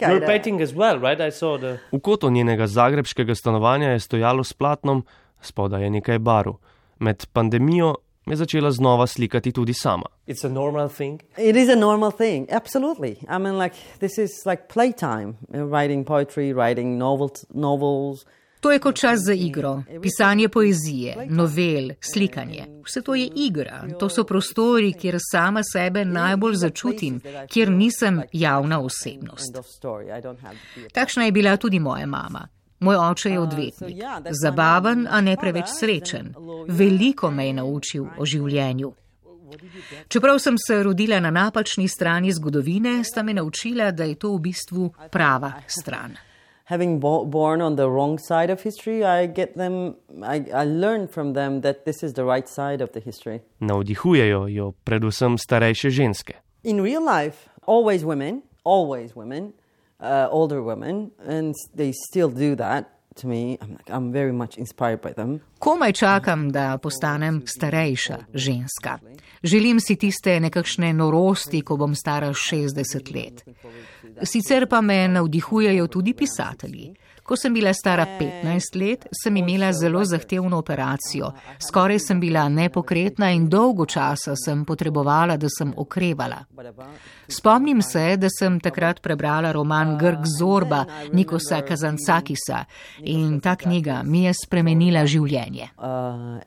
[0.76, 1.18] well, right?
[1.62, 1.78] the...
[1.92, 5.06] V kotu njenega zagrebskega stanovanja je stojalo s platnom,
[5.42, 6.54] spodaj je nekaj barv.
[7.00, 7.96] Med pandemijo
[8.26, 10.06] je začela znova slikati tudi sama.
[10.28, 11.22] It's a normal thing.
[11.38, 13.12] It is a normal thing, absolutely.
[13.30, 17.46] I mean, like, this is like playtime, writing poetry, writing novels.
[17.54, 18.26] novels.
[18.66, 22.66] To je kot čas za igro, pisanje poezije, novel, slikanje.
[22.86, 28.82] Vse to je igra, to so prostori, kjer sama sebe najbolj začutim, kjer nisem javna
[28.82, 29.58] osebnost.
[30.94, 32.48] Takšna je bila tudi moja mama.
[32.80, 34.04] Moj oče je odvetnik,
[34.42, 36.34] zabaven, a ne preveč srečen.
[36.68, 38.94] Veliko me je naučil o življenju.
[40.08, 44.48] Čeprav sem se rodila na napačni strani zgodovine, sta me naučila, da je to v
[44.50, 46.18] bistvu prava stran
[46.66, 51.08] having bo- born on the wrong side of history, I get them, I, I learn
[51.08, 53.40] from them that this is the right side of the history.
[53.60, 56.34] Navdihujejo jo predvsem starejše ženske.
[56.64, 59.54] In real life, always women, always women,
[60.00, 62.86] uh, older women, and they still do that.
[63.24, 69.00] Me, I'm like, I'm Komaj čakam, da postanem starejša ženska.
[69.44, 73.46] Želim si tiste nekakšne norosti, ko bom stara 60 let.
[74.24, 76.94] Sicer pa me navdihujejo tudi pisatelji.
[77.26, 81.32] Ko sem bila stara 15 let, sem imela zelo zahtevno operacijo.
[81.68, 86.44] Skoraj sem bila nepokretna in dolgo časa sem potrebovala, da sem okrevala.
[87.28, 92.66] Spomnim se, da sem takrat prebrala roman Grg Zorba Nikosa Kazancakisa
[93.02, 95.72] in ta knjiga mi je spremenila življenje.
[95.82, 96.38] Uh,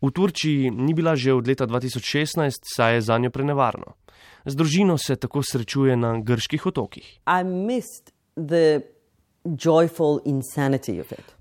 [0.00, 3.98] v Turčiji ni bila že od leta 2016, saj je za njo prenevarno.
[4.46, 7.18] Z družino se tako srečuje na grških otokih.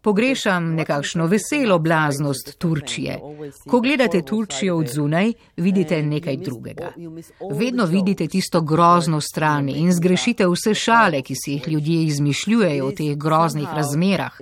[0.02, 3.20] Pogrešam nekakšno veselo blaznost Turčije.
[3.70, 6.92] Ko gledate Turčijo od zunaj, vidite nekaj drugega.
[7.52, 12.96] Vedno vidite tisto grozno stran in zgrešite vse šale, ki si jih ljudje izmišljujejo v
[12.96, 14.38] teh groznih razmerah.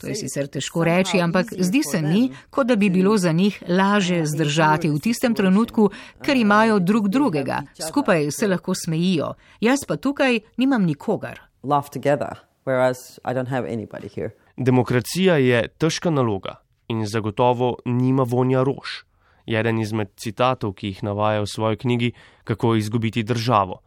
[0.00, 3.62] To je sicer težko reči, ampak zdi se mi, kot da bi bilo za njih
[3.68, 5.90] laže zdržati v tistem trenutku,
[6.22, 7.62] ker imajo drug drugega.
[7.88, 9.34] Skupaj se lahko smejijo.
[9.60, 11.40] Jaz pa tukaj nimam nikogar.
[11.62, 14.30] Laugh together whereas I don't have anybody here.
[14.56, 19.04] Demokracija je težka naloga in zagotovo nima vonja rož.
[19.46, 22.12] Je eden izmed citatov, ki jih navaja v svoji knjigi
[22.44, 23.80] Kako izgubiti državo.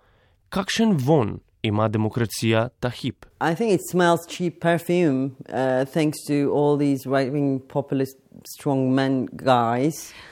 [0.50, 3.26] Kakšen von ima demokracija ta hip?
[4.62, 5.88] Perfume, uh,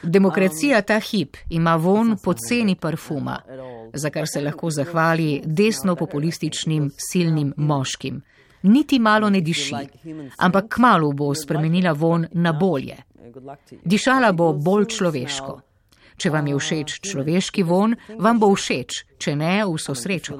[0.03, 3.41] Demokracija ta hip ima von poceni parfuma,
[3.95, 8.21] za kar se lahko zahvali desno populističnim silnim moškim
[8.65, 9.75] niti malo ne diši,
[10.37, 12.97] ampak kmalo bo spremenila von na bolje.
[13.85, 15.61] Dišala bo bolj človeško.
[16.15, 17.91] Če vam je všeč človeški von,
[18.23, 20.37] vam bo všeč, če ne, vso srečo.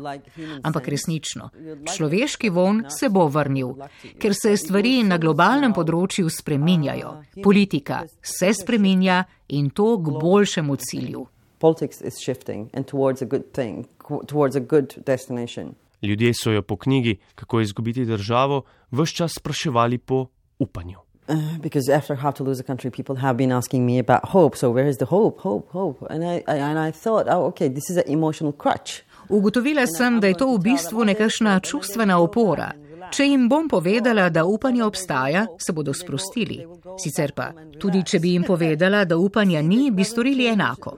[0.63, 1.49] Ampak resnično,
[1.91, 3.73] človeški von se bo vrnil,
[4.15, 7.11] ker se stvari na globalnem področju spreminjajo.
[7.43, 11.27] Politika se spreminja in to k boljšemu cilju.
[11.59, 13.85] Politics is shifting and towards a good thing,
[14.27, 15.73] towards a good destination.
[16.01, 20.25] Ljudje so jo po knjigi Kako izgubiti državo vse čas spraševali po
[20.59, 20.99] upanju.
[21.27, 24.57] Uh, because after how to lose a country, people have been asking me about hope.
[24.57, 25.39] So where is the hope?
[25.39, 26.05] Hope, hope.
[26.09, 29.01] And I, I, and I thought, oh, okay, this is an emotional crutch.
[29.29, 32.73] Ugotovila sem, da je to v bistvu nekakšna čustvena opora.
[33.15, 36.57] Če jim bom povedala, da upanje obstaja, se bodo sprostili.
[36.99, 37.45] Sicer pa,
[37.79, 40.97] tudi če bi jim povedala, da upanja ni, bi storili enako.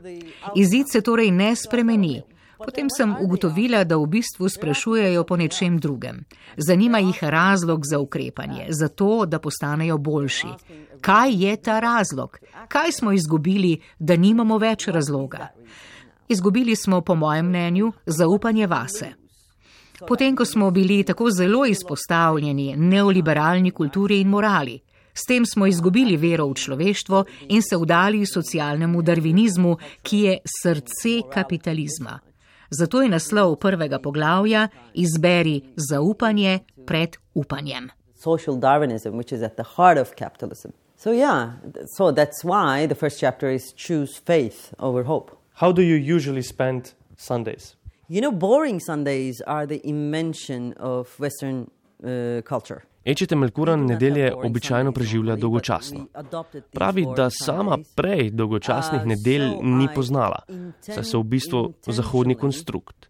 [0.57, 2.15] Izid se torej ne spremeni.
[2.57, 6.23] Potem sem ugotovila, da v bistvu sprašujejo po nečem drugem.
[6.57, 10.49] Zanima jih razlog za ukrepanje, zato da postanejo boljši.
[11.05, 12.39] Kaj je ta razlog?
[12.67, 15.51] Kaj smo izgubili, da nimamo več razloga?
[16.27, 19.13] Izgubili smo, po mojem mnenju, zaupanje vase.
[20.05, 24.79] Potem, ko smo bili tako zelo izpostavljeni neoliberalni kulturi in morali,
[25.13, 31.21] s tem smo izgubili vero v človeštvo in se vdali socialnemu darvinizmu, ki je srce
[31.33, 32.19] kapitalizma.
[32.69, 37.89] Zato je naslov prvega poglavja Izberi zaupanje pred upanjem.
[38.15, 40.69] Social Darwinism, which is at the heart of capitalism.
[40.97, 41.51] So, yeah,
[41.97, 45.31] so that's why the first chapter is choose faith over hope.
[45.53, 47.76] How do you usually spend Sundays?
[48.09, 51.67] You know, boring Sundays are the invention of Western
[52.03, 52.81] uh, culture.
[53.03, 56.05] Ečete Melkuran nedelje običajno preživlja dolgočasno.
[56.71, 60.43] Pravi, da sama prej dolgočasnih nedelj ni poznala,
[60.81, 63.07] saj so v bistvu zahodni konstrukt.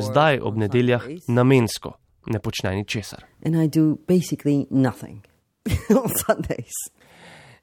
[0.00, 1.92] Zdaj ob nedeljah namensko
[2.26, 3.24] ne počne ničesar.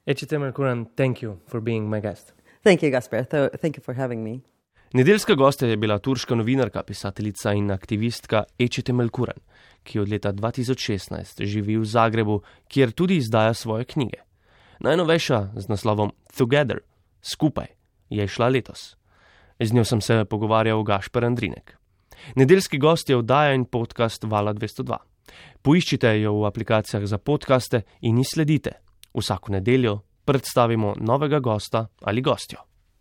[0.06, 2.34] Ečete Melkuran, thank you for being my guest.
[2.62, 3.24] Thank you, Gasper.
[3.62, 4.42] Thank you for having me.
[4.92, 9.38] Nedeljska gostja je bila turška novinarka, pisateljica in aktivistka Ečete Melkuran
[9.88, 14.20] ki od leta 2016 živi v Zagrebu, kjer tudi izdaja svoje knjige.
[14.84, 16.84] Najnovejša z naslovom Together,
[17.24, 17.72] skupaj,
[18.12, 18.94] je šla letos.
[19.58, 21.76] Z njo sem se pogovarjal o Gašper Andrinek.
[22.36, 24.96] Nedeljski gost je oddaja in podcast Vala 202.
[25.62, 28.78] Poiščite jo v aplikacijah za podkaste in ji sledite.
[29.14, 32.62] Vsako nedeljo predstavimo novega gosta ali gostjo.